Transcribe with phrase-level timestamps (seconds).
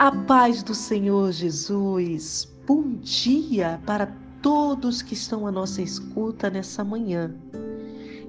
[0.00, 2.50] A paz do Senhor Jesus.
[2.66, 4.06] Bom dia para
[4.40, 7.34] todos que estão à nossa escuta nessa manhã.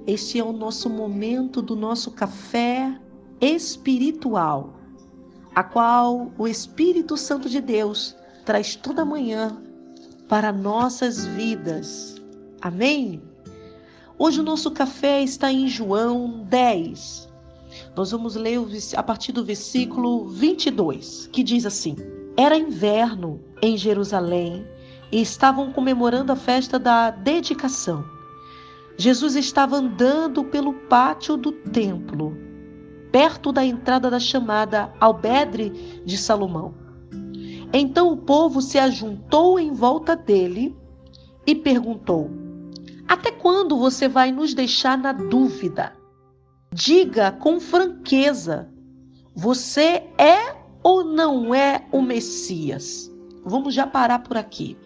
[0.06, 2.94] Este é o nosso momento do nosso café
[3.40, 4.74] espiritual,
[5.54, 8.14] a qual o Espírito Santo de Deus
[8.44, 9.56] traz toda manhã
[10.28, 12.20] para nossas vidas.
[12.60, 13.22] Amém?
[14.18, 17.31] Hoje o nosso café está em João 10,
[17.94, 18.58] nós vamos ler
[18.96, 21.96] a partir do versículo 22, que diz assim:
[22.36, 24.66] Era inverno em Jerusalém
[25.10, 28.04] e estavam comemorando a festa da dedicação.
[28.96, 32.36] Jesus estava andando pelo pátio do templo,
[33.10, 36.74] perto da entrada da chamada Albergue de Salomão.
[37.74, 40.74] Então o povo se ajuntou em volta dele
[41.46, 42.30] e perguntou:
[43.06, 46.01] Até quando você vai nos deixar na dúvida?
[46.74, 48.66] Diga com franqueza:
[49.34, 53.12] você é ou não é o Messias?
[53.44, 54.78] Vamos já parar por aqui.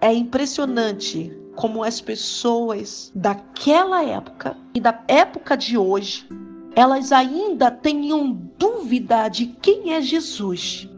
[0.00, 6.28] É impressionante como as pessoas daquela época e da época de hoje,
[6.74, 10.88] elas ainda tenham dúvida de quem é Jesus.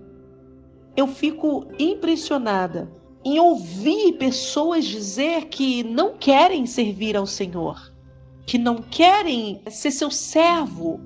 [0.96, 2.90] Eu fico impressionada
[3.22, 7.93] em ouvir pessoas dizer que não querem servir ao Senhor
[8.46, 11.00] que não querem ser seu servo,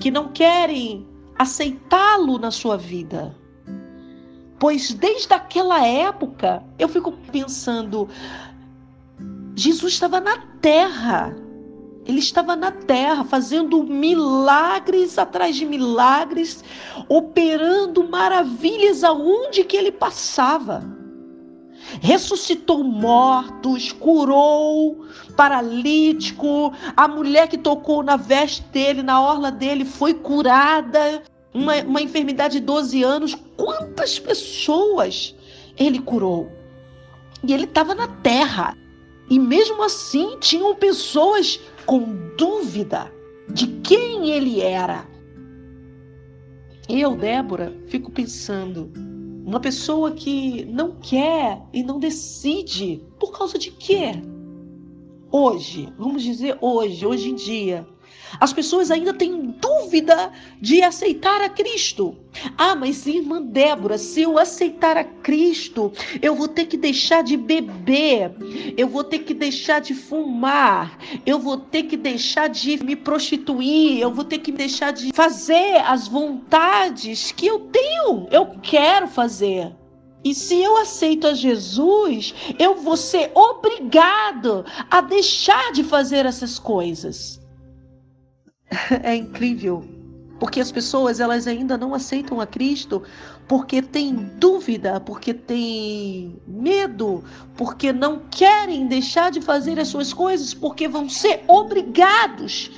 [0.00, 1.06] que não querem
[1.38, 3.36] aceitá-lo na sua vida.
[4.58, 8.08] Pois desde aquela época eu fico pensando,
[9.54, 11.36] Jesus estava na terra.
[12.04, 16.64] Ele estava na terra fazendo milagres atrás de milagres,
[17.08, 20.91] operando maravilhas aonde que ele passava
[22.00, 25.04] ressuscitou mortos, curou
[25.36, 31.22] paralítico, a mulher que tocou na veste dele, na orla dele, foi curada.
[31.54, 35.34] Uma, uma enfermidade de 12 anos, quantas pessoas
[35.76, 36.50] ele curou?
[37.46, 38.76] E ele estava na terra.
[39.28, 43.12] E mesmo assim, tinham pessoas com dúvida
[43.48, 45.06] de quem ele era.
[46.88, 48.90] Eu, Débora, fico pensando,
[49.44, 54.12] uma pessoa que não quer e não decide por causa de quê?
[55.30, 57.86] Hoje, vamos dizer hoje, hoje em dia,
[58.40, 62.16] as pessoas ainda têm dúvida de aceitar a Cristo.
[62.56, 67.36] Ah, mas irmã Débora, se eu aceitar a Cristo, eu vou ter que deixar de
[67.36, 68.32] beber,
[68.76, 74.00] eu vou ter que deixar de fumar, eu vou ter que deixar de me prostituir,
[74.00, 79.72] eu vou ter que deixar de fazer as vontades que eu tenho, eu quero fazer.
[80.24, 86.58] E se eu aceito a Jesus, eu vou ser obrigado a deixar de fazer essas
[86.58, 87.41] coisas.
[89.02, 89.84] é incrível,
[90.38, 93.02] porque as pessoas elas ainda não aceitam a Cristo
[93.46, 97.22] porque têm dúvida, porque têm medo,
[97.56, 102.70] porque não querem deixar de fazer as suas coisas, porque vão ser obrigados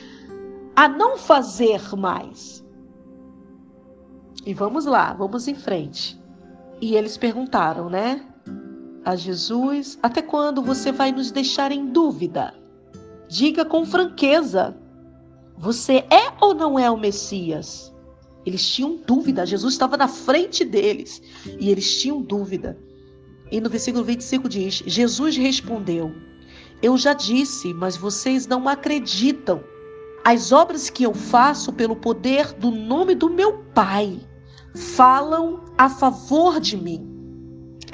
[0.74, 2.64] a não fazer mais.
[4.44, 6.20] E vamos lá, vamos em frente.
[6.80, 8.22] E eles perguntaram, né?
[9.04, 12.52] A Jesus: Até quando você vai nos deixar em dúvida?
[13.28, 14.76] Diga com franqueza
[15.56, 17.92] você é ou não é o Messias?
[18.44, 21.22] Eles tinham dúvida, Jesus estava na frente deles
[21.58, 22.78] e eles tinham dúvida.
[23.50, 26.12] E no versículo 25 diz: Jesus respondeu:
[26.82, 29.62] Eu já disse, mas vocês não acreditam.
[30.24, 34.18] As obras que eu faço pelo poder do nome do meu Pai
[34.74, 37.13] falam a favor de mim.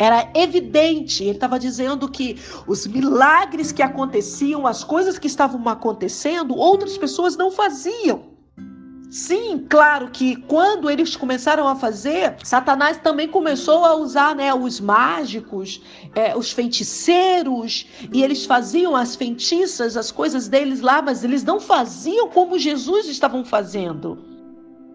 [0.01, 6.57] Era evidente, ele estava dizendo que os milagres que aconteciam, as coisas que estavam acontecendo,
[6.57, 8.31] outras pessoas não faziam.
[9.11, 14.81] Sim, claro que quando eles começaram a fazer, Satanás também começou a usar né, os
[14.81, 15.83] mágicos,
[16.15, 21.61] é, os feiticeiros, e eles faziam as feitiças, as coisas deles lá, mas eles não
[21.61, 24.30] faziam como Jesus estavam fazendo.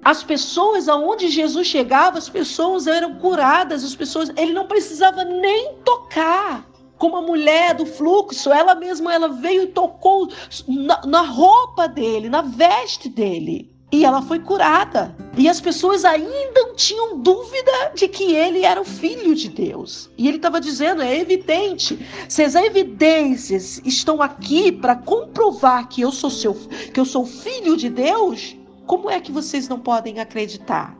[0.06, 5.74] As pessoas aonde Jesus chegava, as pessoas eram curadas, as pessoas, ele não precisava nem
[5.84, 6.64] tocar.
[6.96, 10.30] Como a mulher do fluxo, ela mesma ela veio e tocou
[10.68, 13.74] na, na roupa dele, na veste dele.
[13.92, 15.16] E ela foi curada.
[15.36, 20.08] E as pessoas ainda tinham dúvida de que ele era o filho de Deus.
[20.16, 21.98] E ele estava dizendo: é evidente.
[22.30, 26.54] Se as evidências estão aqui para comprovar que eu sou seu,
[26.94, 28.56] que eu sou filho de Deus,
[28.86, 30.98] como é que vocês não podem acreditar?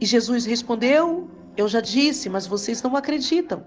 [0.00, 3.64] E Jesus respondeu: Eu já disse, mas vocês não acreditam.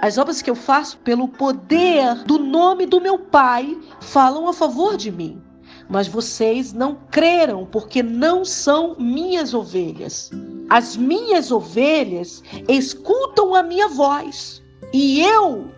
[0.00, 4.96] As obras que eu faço pelo poder do nome do meu Pai falam a favor
[4.96, 5.42] de mim.
[5.88, 10.30] Mas vocês não creram, porque não são minhas ovelhas.
[10.68, 14.62] As minhas ovelhas escutam a minha voz,
[14.92, 15.70] e eu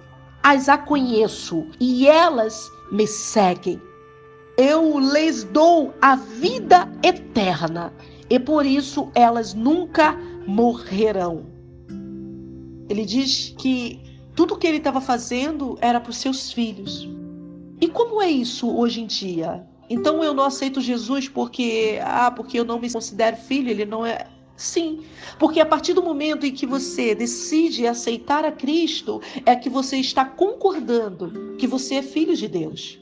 [0.42, 3.80] as a conheço, e elas me seguem.
[4.62, 7.94] Eu lhes dou a vida eterna,
[8.28, 10.14] e por isso elas nunca
[10.46, 11.46] morrerão.
[12.86, 14.02] Ele diz que
[14.36, 17.08] tudo que ele estava fazendo era para os seus filhos.
[17.80, 19.66] E como é isso hoje em dia?
[19.88, 24.04] Então eu não aceito Jesus porque ah, porque eu não me considero filho, ele não
[24.04, 24.26] é
[24.58, 25.00] Sim,
[25.38, 29.96] porque a partir do momento em que você decide aceitar a Cristo, é que você
[29.96, 33.00] está concordando que você é filho de Deus.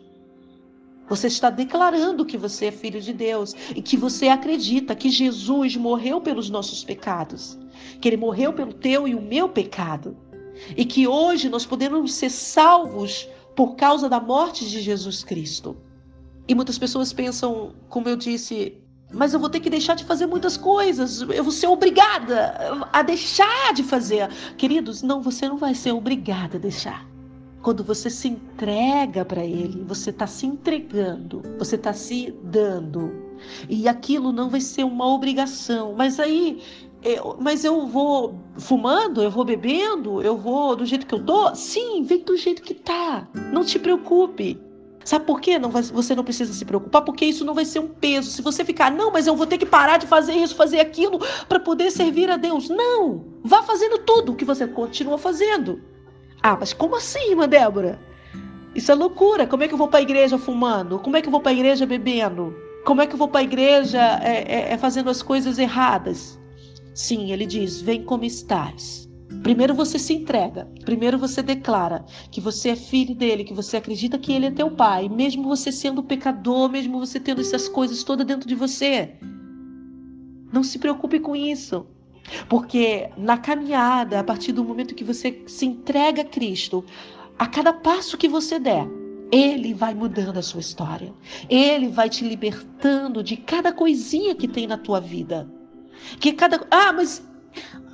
[1.08, 5.76] Você está declarando que você é filho de Deus e que você acredita que Jesus
[5.76, 7.58] morreu pelos nossos pecados,
[8.00, 10.16] que ele morreu pelo teu e o meu pecado,
[10.76, 15.76] e que hoje nós podemos ser salvos por causa da morte de Jesus Cristo.
[16.46, 18.76] E muitas pessoas pensam, como eu disse,
[19.12, 23.02] mas eu vou ter que deixar de fazer muitas coisas, eu vou ser obrigada a
[23.02, 24.28] deixar de fazer.
[24.56, 27.06] Queridos, não, você não vai ser obrigada a deixar.
[27.68, 33.12] Quando você se entrega para Ele, você está se entregando, você está se dando.
[33.68, 35.94] E aquilo não vai ser uma obrigação.
[35.94, 36.62] Mas aí,
[37.02, 41.54] eu, mas eu vou fumando, eu vou bebendo, eu vou do jeito que eu tô?
[41.54, 43.28] Sim, vem do jeito que tá.
[43.52, 44.58] Não te preocupe.
[45.04, 45.58] Sabe por quê?
[45.58, 48.30] Não vai, você não precisa se preocupar, porque isso não vai ser um peso.
[48.30, 51.18] Se você ficar, não, mas eu vou ter que parar de fazer isso, fazer aquilo,
[51.46, 52.70] para poder servir a Deus.
[52.70, 53.26] Não!
[53.44, 55.82] Vá fazendo tudo o que você continua fazendo.
[56.42, 57.98] Ah, mas como assim, irmã Débora?
[58.74, 59.46] Isso é loucura.
[59.46, 60.98] Como é que eu vou para a igreja fumando?
[60.98, 62.54] Como é que eu vou para a igreja bebendo?
[62.84, 66.38] Como é que eu vou para a igreja é, é, é fazendo as coisas erradas?
[66.94, 69.08] Sim, ele diz: vem como estás.
[69.42, 74.18] Primeiro você se entrega, primeiro você declara que você é filho dele, que você acredita
[74.18, 78.26] que ele é teu pai, mesmo você sendo pecador, mesmo você tendo essas coisas todas
[78.26, 79.16] dentro de você.
[80.52, 81.86] Não se preocupe com isso.
[82.48, 86.84] Porque na caminhada, a partir do momento que você se entrega a Cristo,
[87.38, 88.86] a cada passo que você der,
[89.30, 91.12] ele vai mudando a sua história.
[91.48, 95.48] Ele vai te libertando de cada coisinha que tem na tua vida.
[96.20, 97.22] Que cada, ah, mas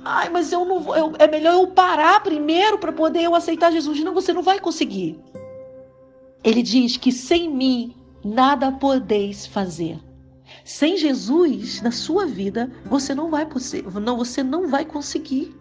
[0.07, 0.95] Ai, mas eu não vou.
[0.95, 3.99] Eu, é melhor eu parar primeiro para poder eu aceitar Jesus.
[4.03, 5.19] Não, você não vai conseguir.
[6.43, 9.99] Ele diz que sem mim nada podeis fazer.
[10.65, 13.47] Sem Jesus na sua vida, você não vai
[14.01, 15.55] não, você não vai conseguir.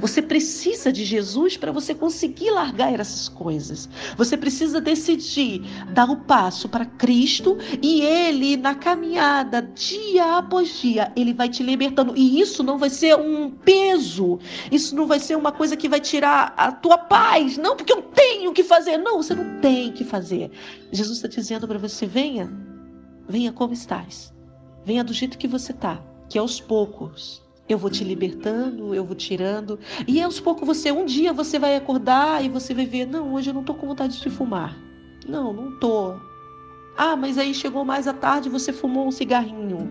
[0.00, 3.88] Você precisa de Jesus para você conseguir largar essas coisas.
[4.16, 5.62] Você precisa decidir
[5.92, 11.62] dar o passo para Cristo e Ele, na caminhada, dia após dia, Ele vai te
[11.62, 12.12] libertando.
[12.16, 14.40] E isso não vai ser um peso,
[14.72, 17.56] isso não vai ser uma coisa que vai tirar a tua paz.
[17.56, 18.98] Não, porque eu tenho que fazer.
[18.98, 20.50] Não, você não tem que fazer.
[20.92, 22.50] Jesus está dizendo para você: venha,
[23.30, 24.34] venha como estás.
[24.84, 29.14] Venha do jeito que você está, que aos poucos eu vou te libertando, eu vou
[29.14, 29.78] tirando.
[30.06, 33.50] E aos poucos você, um dia você vai acordar e você vai ver, não, hoje
[33.50, 34.76] eu não tô com vontade de fumar.
[35.28, 36.14] Não, não tô.
[36.96, 39.88] Ah, mas aí chegou mais à tarde e você fumou um cigarrinho.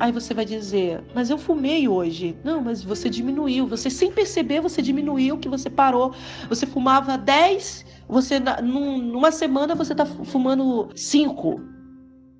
[0.00, 2.36] Aí você vai dizer, mas eu fumei hoje.
[2.42, 3.68] Não, mas você diminuiu.
[3.68, 6.12] Você, sem perceber, você diminuiu que você parou.
[6.48, 11.71] Você fumava 10, você, numa semana, você tá fumando 5.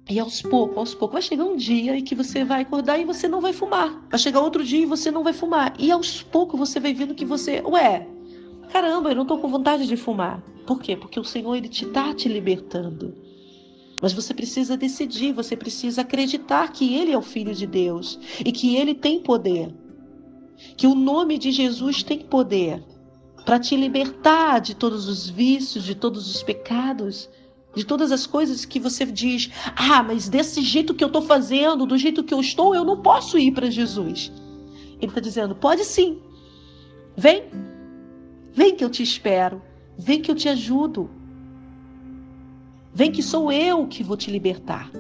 [0.09, 3.05] E aos poucos, aos poucos, vai chegar um dia em que você vai acordar e
[3.05, 4.05] você não vai fumar.
[4.11, 5.75] Vai chegar outro dia e você não vai fumar.
[5.79, 8.07] E aos poucos você vai vendo que você, ué,
[8.71, 10.43] caramba, eu não tô com vontade de fumar.
[10.67, 10.97] Por quê?
[10.97, 13.15] Porque o Senhor ele te tá te libertando.
[14.01, 18.51] Mas você precisa decidir, você precisa acreditar que ele é o filho de Deus e
[18.51, 19.73] que ele tem poder.
[20.77, 22.83] Que o nome de Jesus tem poder
[23.45, 27.29] para te libertar de todos os vícios, de todos os pecados
[27.75, 31.87] de todas as coisas que você diz: ah, mas desse jeito que eu estou fazendo,
[31.87, 34.33] do jeito que eu estou, eu não posso ir para Jesus.
[35.01, 36.21] Ele está dizendo: pode sim.
[37.17, 37.45] Vem.
[38.53, 39.63] Vem que eu te espero.
[39.99, 41.11] Vem que eu te ajudo.
[42.95, 44.91] Vem que sou eu que vou te libertar.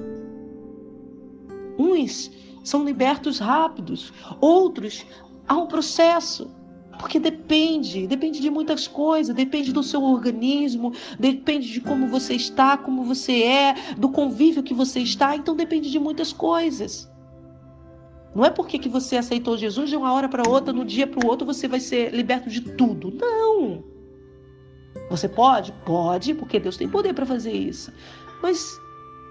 [1.79, 2.31] Uns
[2.65, 5.05] são libertos rápidos, outros
[5.47, 6.51] há um processo.
[6.99, 12.77] Porque depende, depende de muitas coisas, depende do seu organismo, depende de como você está,
[12.77, 17.11] como você é, do convívio que você está, então depende de muitas coisas.
[18.35, 21.25] Não é porque que você aceitou Jesus de uma hora para outra, no dia para
[21.25, 23.13] o outro você vai ser liberto de tudo.
[23.13, 23.85] Não.
[25.11, 25.73] Você pode?
[25.85, 27.93] Pode, porque Deus tem poder para fazer isso.
[28.43, 28.79] Mas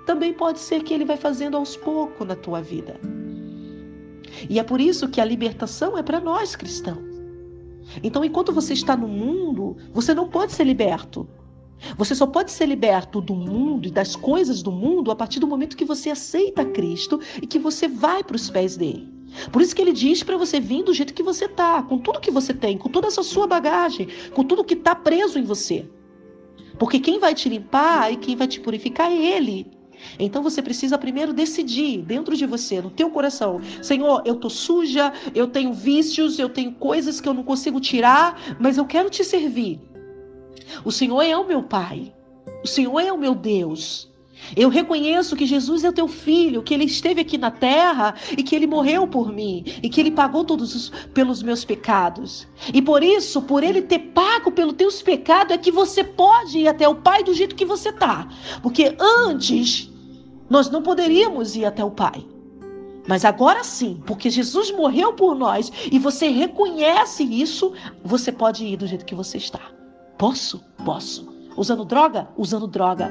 [0.06, 3.00] também pode ser que ele vai fazendo aos poucos na tua vida.
[4.50, 7.11] E é por isso que a libertação é para nós cristãos.
[8.04, 11.28] Então, enquanto você está no mundo, você não pode ser liberto.
[11.98, 15.48] Você só pode ser liberto do mundo e das coisas do mundo a partir do
[15.48, 19.10] momento que você aceita Cristo e que você vai para os pés dele.
[19.52, 22.20] Por isso que ele diz para você vir do jeito que você tá, com tudo
[22.20, 25.90] que você tem, com toda essa sua bagagem, com tudo que está preso em você.
[26.78, 29.72] Porque quem vai te limpar e quem vai te purificar é ele.
[30.20, 35.14] Então você precisa primeiro decidir dentro de você, no teu coração, Senhor, eu tô suja,
[35.34, 39.24] eu tenho vícios, eu tenho coisas que eu não consigo tirar, mas eu quero te
[39.24, 39.80] servir.
[40.84, 42.14] O Senhor é o meu Pai.
[42.64, 44.12] O Senhor é o meu Deus.
[44.56, 48.56] Eu reconheço que Jesus é teu filho, que ele esteve aqui na terra e que
[48.56, 52.48] ele morreu por mim e que ele pagou todos os, pelos meus pecados.
[52.74, 56.68] E por isso, por ele ter pago pelos teus pecados, é que você pode ir
[56.68, 58.28] até o Pai do jeito que você tá.
[58.62, 59.91] Porque antes
[60.52, 62.28] nós não poderíamos ir até o Pai.
[63.08, 68.76] Mas agora sim, porque Jesus morreu por nós e você reconhece isso, você pode ir
[68.76, 69.62] do jeito que você está.
[70.18, 70.62] Posso?
[70.84, 71.26] Posso.
[71.56, 72.28] Usando droga?
[72.38, 73.10] Usando droga.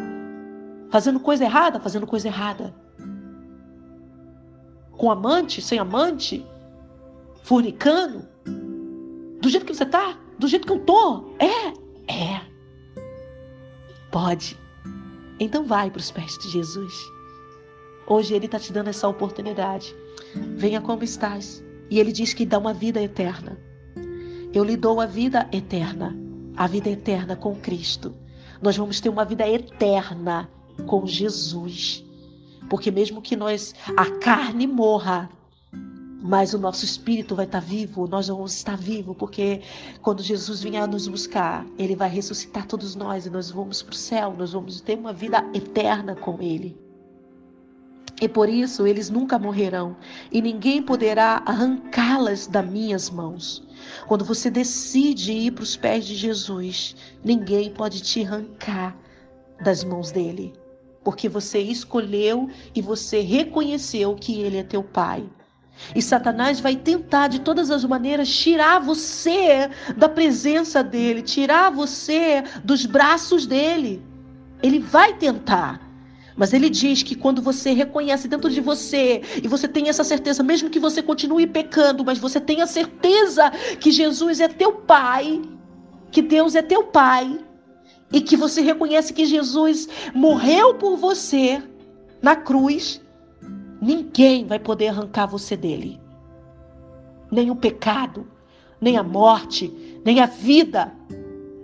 [0.90, 1.80] Fazendo coisa errada?
[1.80, 2.74] Fazendo coisa errada.
[4.92, 5.62] Com amante?
[5.62, 6.44] Sem amante?
[7.42, 8.28] Fornicando?
[9.40, 10.14] Do jeito que você tá?
[10.38, 11.30] Do jeito que eu tô?
[11.38, 11.68] É?
[12.06, 12.42] É.
[14.10, 14.58] Pode.
[15.40, 17.19] Então vai para os pés de Jesus.
[18.10, 19.94] Hoje Ele está te dando essa oportunidade.
[20.56, 21.62] Venha como estás.
[21.88, 23.56] E Ele diz que dá uma vida eterna.
[24.52, 26.12] Eu lhe dou a vida eterna,
[26.56, 28.12] a vida eterna com Cristo.
[28.60, 30.50] Nós vamos ter uma vida eterna
[30.88, 32.04] com Jesus.
[32.68, 35.30] Porque mesmo que nós a carne morra,
[36.20, 39.62] mas o nosso espírito vai estar vivo, nós vamos estar vivos, porque
[40.02, 43.96] quando Jesus vier nos buscar, ele vai ressuscitar todos nós e nós vamos para o
[43.96, 46.89] céu, nós vamos ter uma vida eterna com ele.
[48.20, 49.96] E por isso eles nunca morrerão,
[50.30, 53.66] e ninguém poderá arrancá-las das minhas mãos.
[54.06, 58.94] Quando você decide ir para os pés de Jesus, ninguém pode te arrancar
[59.62, 60.52] das mãos dele,
[61.02, 65.24] porque você escolheu e você reconheceu que ele é teu pai.
[65.94, 72.44] E Satanás vai tentar de todas as maneiras tirar você da presença dele, tirar você
[72.62, 74.02] dos braços dele.
[74.62, 75.89] Ele vai tentar.
[76.36, 80.42] Mas ele diz que quando você reconhece dentro de você e você tem essa certeza,
[80.42, 85.42] mesmo que você continue pecando, mas você tem a certeza que Jesus é teu Pai,
[86.10, 87.38] que Deus é teu Pai,
[88.12, 91.62] e que você reconhece que Jesus morreu por você
[92.20, 93.00] na cruz,
[93.80, 96.00] ninguém vai poder arrancar você dele.
[97.30, 98.26] Nem o pecado,
[98.80, 99.72] nem a morte,
[100.04, 100.92] nem a vida,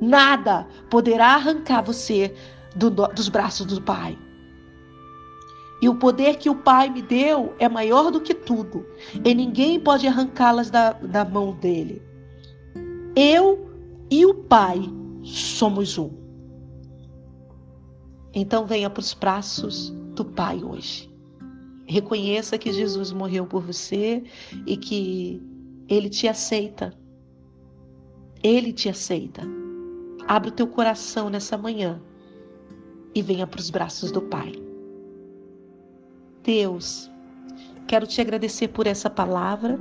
[0.01, 2.33] nada poderá arrancar você
[2.77, 4.17] do, dos braços do Pai.
[5.81, 8.87] E o poder que o Pai me deu é maior do que tudo,
[9.25, 12.03] e ninguém pode arrancá-las da, da mão dele.
[13.15, 13.71] Eu
[14.11, 14.81] e o Pai
[15.23, 16.11] somos um.
[18.33, 21.11] Então venha para os braços do Pai hoje.
[21.87, 24.25] Reconheça que Jesus morreu por você
[24.67, 25.41] e que
[25.89, 26.93] Ele te aceita.
[28.43, 29.43] Ele te aceita.
[30.27, 32.03] Abre o teu coração nessa manhã
[33.15, 34.66] e venha para os braços do Pai.
[36.47, 37.11] Deus,
[37.89, 39.81] quero te agradecer por essa palavra.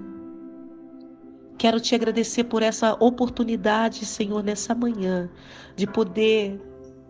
[1.59, 5.29] Quero te agradecer por essa oportunidade, Senhor, nessa manhã,
[5.75, 6.59] de poder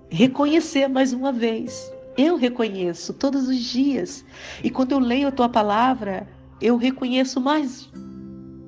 [0.09, 1.89] reconhecer mais uma vez.
[2.17, 4.25] Eu reconheço todos os dias.
[4.61, 6.27] E quando eu leio a tua palavra,
[6.61, 7.89] eu reconheço mais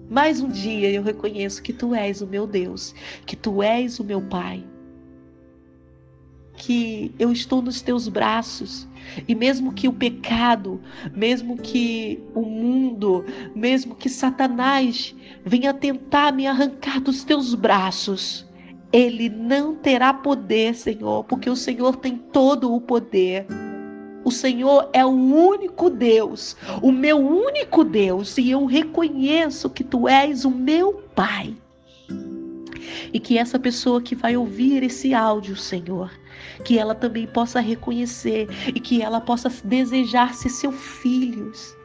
[0.10, 4.06] mais um dia eu reconheço que tu és o meu Deus, que tu és o
[4.06, 4.64] meu Pai.
[6.56, 8.88] Que eu estou nos teus braços
[9.28, 10.82] e mesmo que o pecado,
[11.16, 18.48] mesmo que o mundo, mesmo que Satanás venha tentar me arrancar dos teus braços,
[18.92, 23.46] ele não terá poder, Senhor, porque o Senhor tem todo o poder.
[24.24, 30.08] O Senhor é o único Deus, o meu único Deus, e eu reconheço que tu
[30.08, 31.56] és o meu Pai.
[33.14, 36.12] E que essa pessoa que vai ouvir esse áudio, Senhor,
[36.64, 41.76] que ela também possa reconhecer e que ela possa desejar ser seus filhos.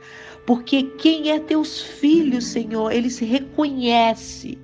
[0.46, 4.58] Porque quem é teus filhos, Senhor, ele se reconhece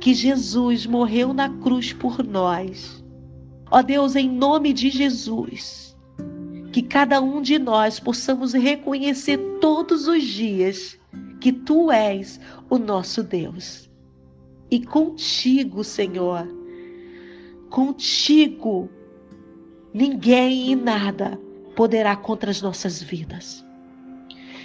[0.00, 3.02] que Jesus morreu na cruz por nós.
[3.70, 5.96] Ó Deus, em nome de Jesus,
[6.70, 10.98] que cada um de nós possamos reconhecer todos os dias
[11.40, 12.38] que tu és
[12.68, 13.90] o nosso Deus.
[14.70, 16.46] E contigo, Senhor,
[17.70, 18.88] contigo,
[19.92, 21.38] ninguém e nada
[21.76, 23.64] poderá contra as nossas vidas.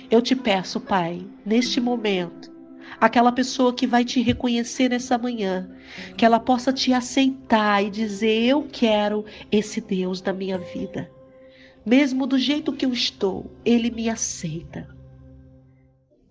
[0.09, 2.51] Eu te peço, Pai, neste momento,
[2.99, 5.69] aquela pessoa que vai te reconhecer nessa manhã,
[6.17, 11.09] que ela possa te aceitar e dizer: Eu quero esse Deus da minha vida.
[11.85, 14.87] Mesmo do jeito que eu estou, Ele me aceita.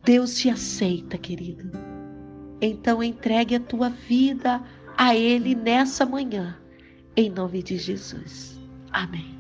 [0.05, 1.98] Deus te aceita, querido.
[2.61, 4.63] Então entregue a tua vida
[4.97, 6.59] a Ele nessa manhã,
[7.17, 8.59] em nome de Jesus.
[8.93, 9.38] Amém.